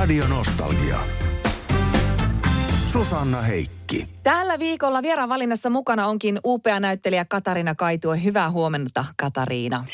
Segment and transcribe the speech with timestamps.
[0.00, 0.98] Radio Nostalgia.
[2.92, 4.04] Susanna Heikki.
[4.22, 8.24] Tällä viikolla vieraan valinnassa mukana onkin upea näyttelijä Katarina Kaitue.
[8.24, 9.84] Hyvää huomenta, Katariina.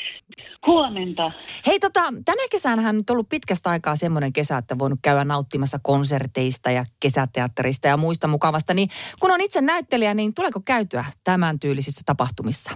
[0.66, 1.32] Huomenta.
[1.66, 5.78] Hei, tota, tänä kesänä on nyt ollut pitkästä aikaa semmoinen kesä, että voinut käydä nauttimassa
[5.82, 8.74] konserteista ja kesäteatterista ja muista mukavasta.
[8.74, 8.88] Niin
[9.20, 12.70] kun on itse näyttelijä, niin tuleeko käytyä tämän tyylisissä tapahtumissa?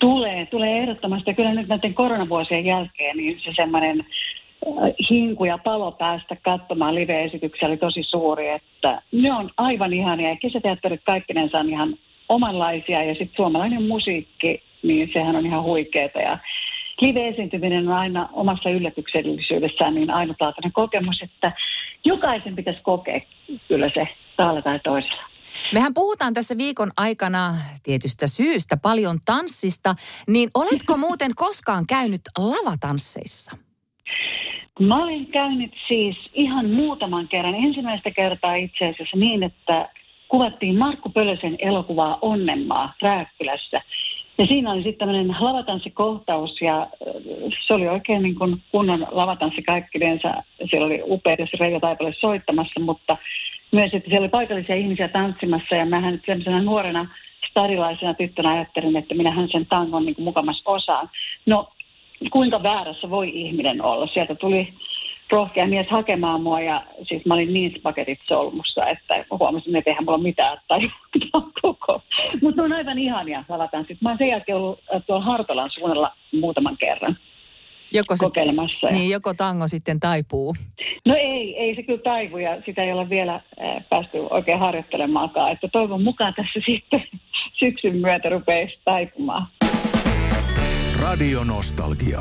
[0.00, 1.34] Tulee, tulee ehdottomasti.
[1.34, 4.06] Kyllä nyt näiden koronavuosien jälkeen niin se semmoinen
[5.10, 10.36] hinku ja palo päästä katsomaan live-esityksiä oli tosi suuri, että ne on aivan ihania ja
[10.36, 11.94] kesäteatterit kaikkinensa on ihan
[12.28, 16.38] omanlaisia ja sitten suomalainen musiikki, niin sehän on ihan huikeeta ja
[17.00, 21.52] live-esiintyminen on aina omassa yllätyksellisyydessään niin ainutlaatuinen kokemus, että
[22.04, 23.20] jokaisen pitäisi kokea
[23.68, 25.22] kyllä se taalla tai toisella.
[25.72, 29.94] Mehän puhutaan tässä viikon aikana tietystä syystä paljon tanssista,
[30.28, 33.69] niin oletko muuten koskaan käynyt lavatansseissa?
[34.80, 37.54] Mä olen käynyt siis ihan muutaman kerran.
[37.54, 39.88] Ensimmäistä kertaa itse asiassa niin, että
[40.28, 43.80] kuvattiin Markku Pölösen elokuvaa Onnenmaa Rääkkylässä.
[44.38, 46.86] Ja siinä oli sitten tämmöinen lavatanssikohtaus ja
[47.66, 50.34] se oli oikein niin kuin kunnon lavatanssi kaikkinensa.
[50.70, 53.16] Siellä oli upeita Reijo Taipale soittamassa, mutta
[53.72, 57.06] myös, että siellä oli paikallisia ihmisiä tanssimassa ja mähän nyt sellaisena nuorena
[57.50, 61.10] starilaisena tyttönä ajattelin, että minähän sen tangon niin mukamassa osaan.
[61.46, 61.68] No
[62.32, 64.06] kuinka väärässä voi ihminen olla.
[64.06, 64.74] Sieltä tuli
[65.30, 70.04] rohkea mies hakemaan mua ja siis mä olin niin paketit solmussa, että huomasin, että eihän
[70.04, 70.80] mulla mitään tai
[71.62, 72.02] koko.
[72.42, 73.82] Mutta on aivan ihania lavataan.
[73.82, 77.16] Sitten mä oon sen jälkeen ollut äh, tuolla Hartolan suunnalla muutaman kerran
[77.92, 78.86] joko se, kokeilemassa.
[78.90, 80.54] Niin, joko tango sitten taipuu?
[81.06, 85.52] No ei, ei se kyllä taivu ja sitä ei ole vielä äh, päästy oikein harjoittelemaankaan.
[85.52, 87.04] Että toivon mukaan tässä sitten
[87.58, 89.46] syksyn myötä rupeaisi taipumaan.
[91.02, 92.18] Radio Nostalgia.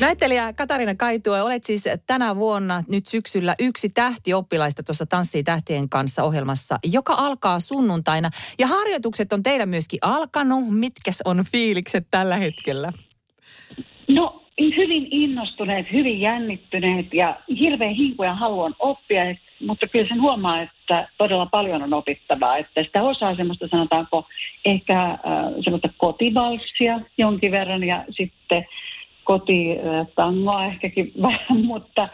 [0.00, 6.22] Näyttelijä Katarina Kaitue, olet siis tänä vuonna nyt syksyllä yksi tähtioppilaista tuossa Tanssii tähtien kanssa
[6.22, 8.30] ohjelmassa, joka alkaa sunnuntaina.
[8.58, 10.64] Ja harjoitukset on teillä myöskin alkanut.
[10.70, 12.92] Mitkäs on fiilikset tällä hetkellä?
[14.08, 19.30] No hyvin innostuneet, hyvin jännittyneet ja hirveän hinkuja haluan oppia,
[19.66, 22.56] mutta kyllä sen huomaa, että todella paljon on opittavaa.
[22.56, 24.26] Että sitä osaa semmoista sanotaanko
[24.64, 25.18] ehkä äh,
[25.60, 28.66] semmoista kotivalssia jonkin verran ja sitten
[29.24, 32.08] kotitangoa ehkäkin vähän, mutta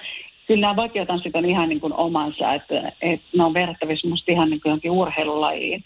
[0.46, 4.50] kyllä nämä vakiotanssit on ihan niin kuin omansa, että, että ne on verrattavissa musta ihan
[4.50, 5.84] niin kuin urheilulajiin.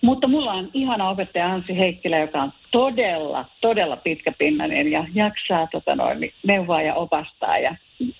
[0.00, 5.96] Mutta mulla on ihana opettaja Ansi Heikkilä, joka on todella, todella pitkäpinnainen ja jaksaa tota
[5.96, 7.58] noin, neuvoa ja opastaa.
[7.58, 7.76] Ja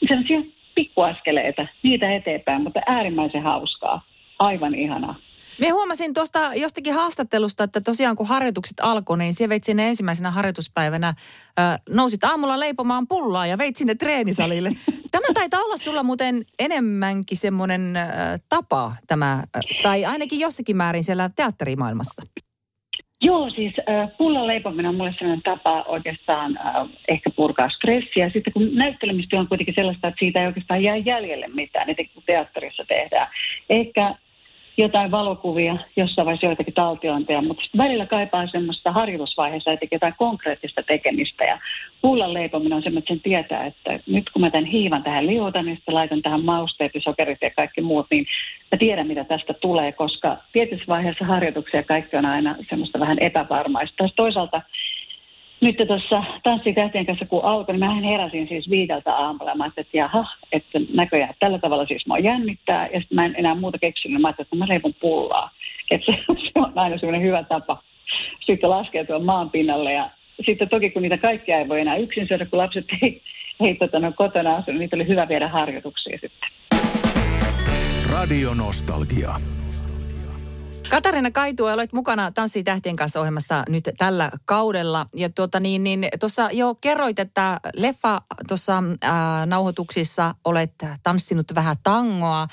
[0.09, 0.41] sellaisia
[0.79, 4.07] pikkuaskeleita, niitä eteenpäin, mutta äärimmäisen hauskaa.
[4.39, 5.15] Aivan ihanaa.
[5.61, 10.31] Me huomasin tuosta jostakin haastattelusta, että tosiaan kun harjoitukset alkoi, niin siellä veit sinne ensimmäisenä
[10.31, 14.71] harjoituspäivänä, äh, nousit aamulla leipomaan pullaa ja veit sinne treenisalille.
[15.11, 18.09] Tämä taitaa olla sulla muuten enemmänkin semmoinen äh,
[18.49, 22.23] tapa tämä, äh, tai ainakin jossakin määrin siellä teatterimaailmassa.
[23.23, 28.31] Joo, siis äh, pullan leipominen on mulle sellainen tapa oikeastaan äh, ehkä purkaa stressiä.
[28.31, 32.25] Sitten kun näyttelemistyö on kuitenkin sellaista, että siitä ei oikeastaan jää jäljelle mitään, niin kuin
[32.27, 33.29] teatterissa tehdään.
[33.71, 34.15] Ehkä
[34.79, 41.45] jotain valokuvia, jossain vaiheessa joitakin taltiointeja, mutta välillä kaipaa semmoista harjoitusvaiheessa, että jotain konkreettista tekemistä.
[41.45, 41.59] Ja
[42.03, 45.65] pullan leipominen on semmoinen, että sen tietää, että nyt kun mä tämän hiivan tähän liuotan,
[45.65, 48.27] niin sitten laitan tähän mausteet ja sokerit ja kaikki muut, niin
[48.73, 54.09] mä tiedän, mitä tästä tulee, koska tietyssä vaiheessa harjoituksia kaikki on aina semmoista vähän epävarmaista.
[54.17, 54.63] Toisaalta
[55.61, 59.55] nyt tuossa tanssitähtien kanssa kun alkoi, niin mä heräsin siis viideltä aamulla.
[59.55, 62.87] Mä ajattelin, että jaha, että näköjään tällä tavalla siis mua jännittää.
[62.87, 64.23] Ja sitten mä en enää muuta keksinyt.
[64.23, 65.51] Mä ajattelin, että mä leivon pullaa.
[65.91, 67.83] Että se, se on aina semmoinen hyvä tapa
[68.47, 69.93] sitten laskeutua maan pinnalle.
[69.93, 70.11] Ja
[70.47, 73.23] sitten toki kun niitä kaikkia ei voi enää yksin syödä, kun lapset ei,
[73.61, 76.49] ei tota, no, kotona asu, niin niitä oli hyvä viedä harjoituksia sitten.
[78.13, 79.58] Radio Nostalgia.
[80.89, 85.07] Katarina Kaitu, olet mukana Tanssii tähtien kanssa ohjelmassa nyt tällä kaudella.
[85.17, 89.13] Ja tuota niin, niin tuossa jo kerroit, että leffa tuossa äh,
[89.47, 92.43] nauhoituksissa olet tanssinut vähän tangoa.
[92.43, 92.49] Äh,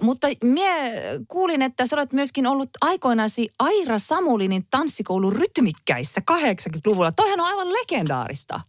[0.00, 0.92] mutta mie
[1.28, 7.12] kuulin, että sä olet myöskin ollut aikoinasi Aira Samulinin tanssikoulun rytmikkäissä 80-luvulla.
[7.12, 8.60] Toihan on aivan legendaarista.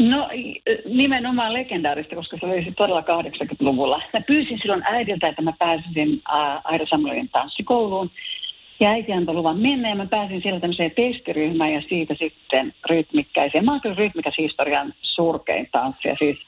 [0.00, 0.28] No
[0.84, 4.02] nimenomaan legendaarista, koska se oli todella 80-luvulla.
[4.12, 6.20] Mä pyysin silloin äidiltä, että mä pääsisin
[6.64, 8.10] Aira Samuelin tanssikouluun.
[8.80, 13.64] Ja äiti antoi luvan mennä ja mä pääsin siellä tämmöiseen testiryhmään ja siitä sitten rytmikkäiseen.
[13.64, 16.16] Mä oon kyllä rytmikäs historian surkein tanssia.
[16.18, 16.38] Siis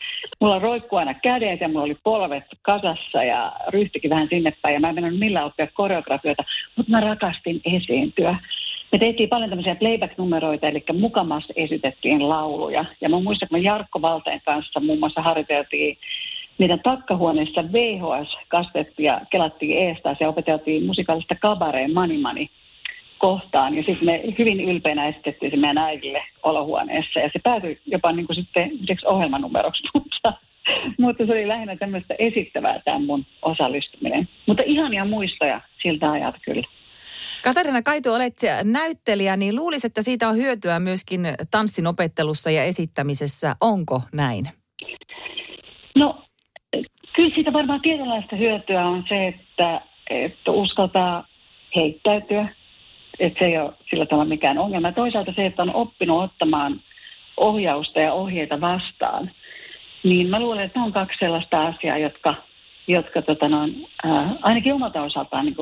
[0.41, 4.75] mulla roikkuu aina kädet ja mulla oli polvet kasassa ja ryhtikin vähän sinne päin.
[4.75, 6.45] Ja mä en mennyt millään oppia koreografioita,
[6.77, 8.37] mutta mä rakastin esiintyä.
[8.93, 12.85] Me tehtiin paljon tämmöisiä playback-numeroita, eli mukamassa esitettiin lauluja.
[13.01, 15.99] Ja mä muistan, että me Jarkko Valteen kanssa muun muassa harjoiteltiin
[16.59, 22.51] meidän takkahuoneessa VHS kastettiin ja kelattiin eestä ja opeteltiin musikaalista kabareen Manimani
[23.19, 23.77] kohtaan.
[23.77, 27.21] Ja sitten me hyvin ylpeänä esitettiin se meidän äidille olohuoneessa.
[27.21, 28.71] Ja se päätyi jopa niin kuin sitten
[29.05, 30.33] ohjelmanumeroksi, mutta,
[30.99, 34.29] mutta se oli lähinnä tämmöistä esittävää tämä mun osallistuminen.
[34.47, 36.78] Mutta ihania muistoja siltä ajalta kyllä.
[37.43, 41.21] Katarina Kaitu, olet näyttelijä, niin luulisin, että siitä on hyötyä myöskin
[41.51, 43.57] tanssin opettelussa ja esittämisessä.
[43.61, 44.49] Onko näin?
[45.95, 46.25] No,
[47.17, 49.81] kyllä siitä varmaan tietynlaista hyötyä on se, että,
[50.11, 51.27] että uskaltaa
[51.77, 52.49] heittäytyä.
[53.19, 54.93] Että se ei ole sillä tavalla mikään ongelma.
[54.93, 56.81] Toisaalta se, että on oppinut ottamaan
[57.37, 59.31] ohjausta ja ohjeita vastaan,
[60.03, 62.35] niin mä luulen, että on kaksi sellaista asiaa, jotka,
[62.87, 65.57] jotka tota noin, ää, ainakin omalta osaltaan niin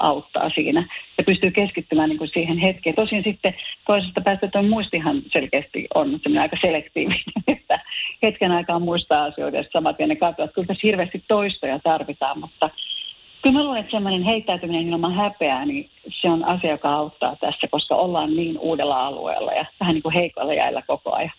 [0.00, 0.88] auttaa siinä
[1.18, 2.96] ja pystyy keskittymään niin kuin siihen hetkeen.
[2.96, 3.54] Tosin sitten
[3.86, 7.80] toisesta päästä tuo muistihan selkeästi on aika selektiivinen, että
[8.22, 10.48] hetken aikaa muistaa asioita ja samat ja ne katsotaan.
[10.54, 12.70] Kyllä tässä hirveästi toistoja tarvitaan, mutta
[13.42, 15.90] kyllä mä luulen, että semmoinen heittäytyminen ilman häpeää, niin
[16.20, 20.14] se on asia, joka auttaa tässä, koska ollaan niin uudella alueella ja vähän niin kuin
[20.14, 21.32] heikoilla jäillä koko ajan.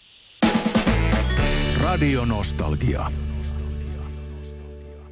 [1.84, 3.27] Radio Nostalgia.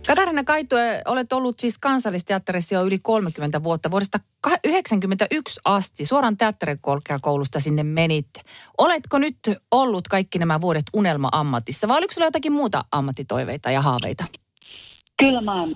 [0.08, 0.76] Katarina Kaitu,
[1.06, 3.92] olet ollut siis kansallisteatterissa jo yli 30 vuotta.
[3.92, 8.30] Vuodesta 1991 asti suoraan teatterikorkeakoulusta sinne menit.
[8.78, 9.38] Oletko nyt
[9.72, 14.26] ollut kaikki nämä vuodet unelma-ammatissa vai oliko sinulla jotakin muuta ammattitoiveita ja haaveita?
[15.20, 15.76] Kyllä mä oon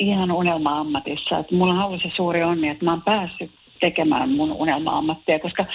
[0.00, 1.38] ihan unelma-ammatissa.
[1.38, 5.66] Että mulla on ollut se suuri onni, että mä oon päässyt tekemään mun unelma-ammattia, koska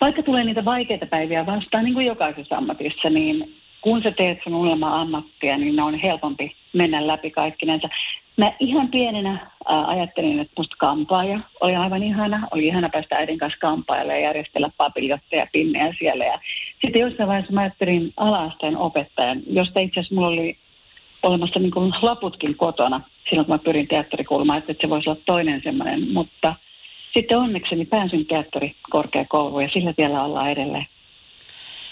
[0.00, 4.54] vaikka tulee niitä vaikeita päiviä vastaan, niin kuin jokaisessa ammatissa, niin kun sä teet sun
[4.54, 7.88] unelma-ammattia, niin on helpompi mennä läpi kaikkinensa.
[8.36, 12.48] Mä ihan pienenä ää, ajattelin, että musta kampaaja oli aivan ihana.
[12.50, 16.24] Oli ihana päästä äidin kanssa kampaajalle ja järjestellä papiljotteja ja pinnejä siellä.
[16.24, 16.38] Ja
[16.84, 20.56] sitten jossain vaiheessa mä ajattelin alaasteen opettajan, josta itse asiassa mulla oli
[21.22, 25.60] olemassa niin kuin laputkin kotona silloin, kun mä pyrin teatterikulmaan, että se voisi olla toinen
[25.64, 26.12] semmoinen.
[26.12, 26.54] Mutta
[27.14, 30.86] sitten onnekseni pääsin teatterikorkeakouluun ja sillä tiellä ollaan edelleen.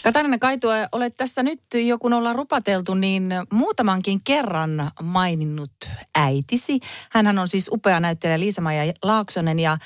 [0.02, 5.70] Katarina Kaitua, olet tässä nyt jo kun ollaan rupateltu, niin muutamankin kerran maininnut
[6.14, 6.80] äitisi.
[7.12, 9.78] Hänhän on siis upea näyttelijä Liisa-Maija Laaksonen ja äh,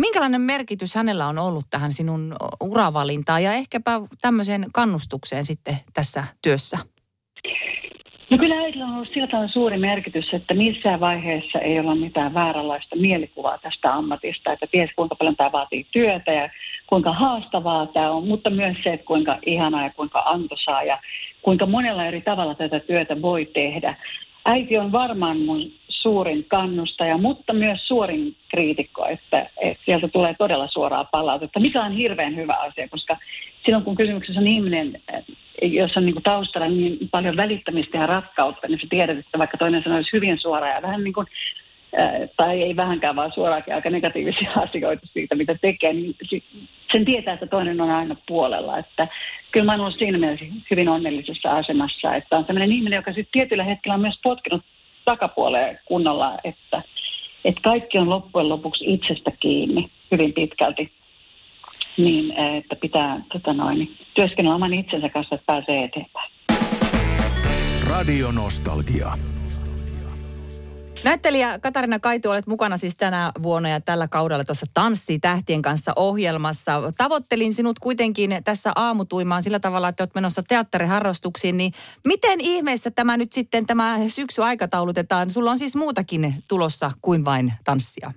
[0.00, 6.78] minkälainen merkitys hänellä on ollut tähän sinun uravalintaan ja ehkäpä tämmöiseen kannustukseen sitten tässä työssä?
[8.30, 12.34] No kyllä äidillä on ollut sillä tavalla suuri merkitys, että missään vaiheessa ei ole mitään
[12.34, 16.48] vääränlaista mielikuvaa tästä ammatista, että ties kuinka paljon tämä vaatii työtä ja
[16.86, 20.98] kuinka haastavaa tämä on, mutta myös se, että kuinka ihanaa ja kuinka antoisaa ja
[21.42, 23.96] kuinka monella eri tavalla tätä työtä voi tehdä.
[24.44, 30.68] Äiti on varmaan mun suurin kannustaja, mutta myös suurin kriitikko, että, että sieltä tulee todella
[30.68, 33.16] suoraa palautetta, mikä on hirveän hyvä asia, koska
[33.64, 35.02] silloin kun kysymyksessä on ihminen,
[35.62, 39.58] jos on niin kuin taustalla niin paljon välittämistä ja rakkautta, niin sä tiedät, että vaikka
[39.58, 41.26] toinen sanoisi hyvin suoraan ja vähän niin kuin
[42.36, 46.16] tai ei vähänkään, vaan suoraankin aika negatiivisia asioita siitä, mitä tekee, niin
[46.94, 48.78] sen tietää, että toinen on aina puolella.
[48.78, 49.08] Että
[49.52, 53.32] kyllä mä olen ollut siinä mielessä hyvin onnellisessa asemassa, että on sellainen ihminen, joka sitten
[53.32, 54.62] tietyllä hetkellä on myös potkinut
[55.04, 56.82] takapuoleen kunnolla, että,
[57.44, 60.92] että kaikki on loppujen lopuksi itsestä kiinni hyvin pitkälti.
[61.96, 66.30] Niin, että pitää tota noin, työskennellä oman itsensä kanssa, että pääsee eteenpäin.
[67.90, 69.33] Radio Nostalgia.
[71.04, 75.92] Näyttelijä Katarina Kaitu, olet mukana siis tänä vuonna ja tällä kaudella tuossa Tanssi tähtien kanssa
[75.96, 76.92] ohjelmassa.
[76.96, 81.72] Tavoittelin sinut kuitenkin tässä aamutuimaan sillä tavalla, että olet menossa teatteriharrastuksiin, niin
[82.04, 85.30] miten ihmeessä tämä nyt sitten tämä syksy aikataulutetaan?
[85.30, 88.12] Sulla on siis muutakin tulossa kuin vain tanssia.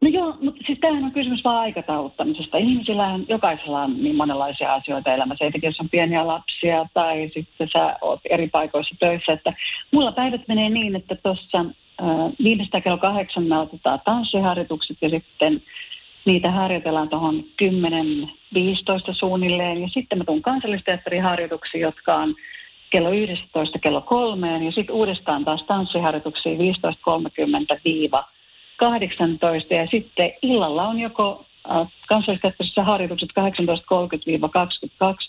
[0.00, 2.58] No joo, mutta siis tämähän on kysymys vaan aikatauluttamisesta.
[2.58, 7.68] Ihmisillä on, jokaisella on niin monenlaisia asioita elämässä, etenkin jos on pieniä lapsia tai sitten
[7.72, 9.32] sä oot eri paikoissa töissä.
[9.32, 9.52] Että
[9.92, 12.06] mulla päivät menee niin, että tuossa äh,
[12.44, 15.62] viimeistä kello kahdeksan me otetaan tanssiharjoitukset ja sitten
[16.24, 17.66] niitä harjoitellaan tuohon 10-15
[19.12, 19.82] suunnilleen.
[19.82, 22.34] Ja sitten mä tuun kansallisteatteriharjoituksiin, jotka on
[22.90, 27.80] kello 11 kello kolmeen ja sitten uudestaan taas tanssiharjoituksiin 15.30
[28.80, 31.46] 18 ja sitten illalla on joko
[32.08, 33.44] kansallisteatterissa harjoitukset 18.30-22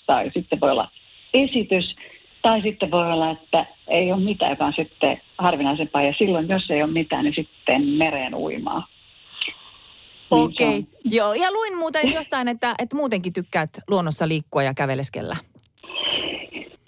[0.06, 0.92] tai sitten voi olla
[1.34, 1.96] esitys
[2.42, 6.84] tai sitten voi olla, että ei ole mitään, on sitten harvinaisempaa ja silloin jos ei
[6.84, 8.88] ole mitään, niin sitten mereen uimaa.
[10.32, 10.84] Okei, okay.
[11.06, 11.34] joo.
[11.34, 15.36] Ja luin muuten jostain, että, että muutenkin tykkäät luonnossa liikkua ja käveleskellä.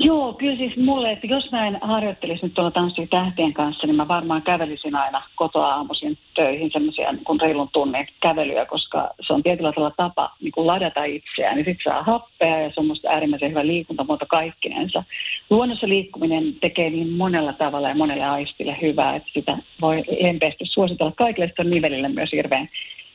[0.03, 3.95] Joo, kyllä siis mulle, että jos mä en harjoittelisi nyt tuolla Tanssii tähtien kanssa, niin
[3.95, 9.43] mä varmaan kävelisin aina kotoa aamuisin töihin semmoisia niin reilun tunnin kävelyä, koska se on
[9.43, 11.55] tietyllä tavalla tapa niin kuin ladata itseään.
[11.55, 15.03] Niin sitten saa happea ja semmoista äärimmäisen hyvä liikuntamuoto kaikkinensa.
[15.49, 21.13] Luonnossa liikkuminen tekee niin monella tavalla ja monelle aistille hyvää, että sitä voi lempeästi suositella
[21.17, 21.47] kaikille.
[21.47, 22.69] Sitten on nivelille myös hirveän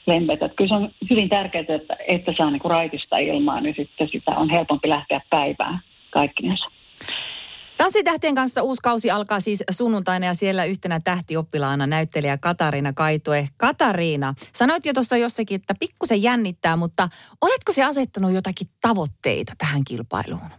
[0.07, 0.49] lempeitä.
[0.49, 4.31] Kyllä se on hyvin tärkeää, että, että saa niin kuin raitista ilmaa, niin sitten sitä
[4.31, 5.81] on helpompi lähteä päivään
[6.11, 6.78] kaikkinensa.
[7.77, 13.49] Tanssitähtien kanssa uusi kausi alkaa siis sunnuntaina ja siellä yhtenä tähtioppilaana näyttelijä Katariina Kaitoe.
[13.57, 17.09] Katariina, sanoit jo tuossa jossakin, että pikkusen jännittää, mutta
[17.41, 20.51] oletko se asettanut jotakin tavoitteita tähän kilpailuun?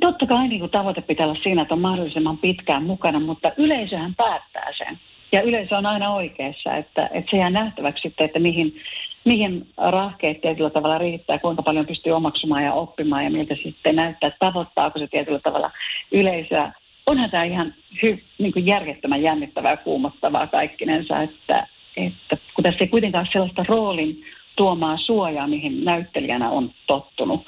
[0.00, 4.14] Totta kai niin kuin tavoite pitää olla siinä, että on mahdollisimman pitkään mukana, mutta yleisöhän
[4.14, 5.00] päättää sen.
[5.32, 8.76] Ja yleisö on aina oikeassa, että, että se jää nähtäväksi sitten, että mihin,
[9.24, 14.32] mihin rahkeet tietyllä tavalla riittää, kuinka paljon pystyy omaksumaan ja oppimaan ja miltä sitten näyttää,
[14.38, 15.70] tavoittaako se tietyllä tavalla
[16.12, 16.72] yleisöä.
[17.06, 22.84] Onhan tämä ihan hy, niin kuin järjettömän jännittävää ja kuumottavaa kaikkinensa, että, että kun tässä
[22.84, 24.22] ei kuitenkaan ole sellaista roolin
[24.56, 27.46] tuomaa suojaa, mihin näyttelijänä on tottunut,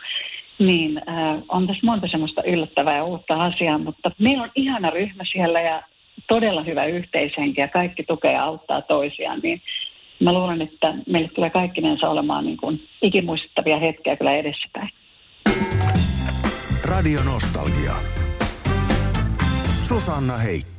[0.58, 5.24] niin äh, on tässä monta semmoista yllättävää ja uutta asiaa, mutta meillä on ihana ryhmä
[5.32, 5.82] siellä ja
[6.28, 9.62] todella hyvä yhteishenki ja kaikki tukee ja auttaa toisiaan, niin
[10.20, 14.90] mä luulen, että meille tulee kaikkinensa olemaan niin kuin ikimuistettavia hetkiä kyllä edessäpäin.
[16.84, 17.94] Radio Nostalgia.
[19.88, 20.73] Susanna Heikki.